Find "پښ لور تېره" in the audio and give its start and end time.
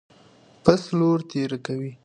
0.63-1.57